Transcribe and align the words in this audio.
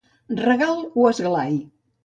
Regal 0.39 0.81
o 1.03 1.05
esglai. 1.11 1.55